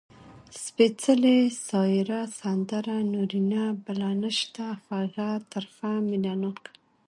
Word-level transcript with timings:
سپېڅلې، 0.61 1.37
سايره، 1.67 2.21
سندره، 2.39 2.97
نورينه. 3.13 3.63
بله 3.85 4.09
نسته، 4.21 4.65
خوږَه، 4.83 5.31
ترخه. 5.51 5.91
مينه 6.07 6.33
ناکه 6.41 6.69